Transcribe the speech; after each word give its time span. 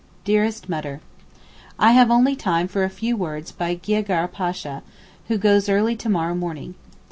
DEAREST 0.23 0.67
MUTTER, 0.67 0.99
I 1.77 1.91
have 1.91 2.09
only 2.09 2.35
time 2.35 2.67
for 2.67 2.83
a 2.83 2.89
few 2.89 3.15
words 3.15 3.51
by 3.51 3.75
Giafar 3.75 4.29
Pasha, 4.29 4.81
who 5.27 5.37
goes 5.37 5.69
early 5.69 5.95
to 5.97 6.09
morrow 6.09 6.33
morning. 6.33 6.73